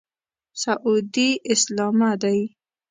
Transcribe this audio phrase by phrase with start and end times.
[0.61, 2.39] سعودي اسلامه دی.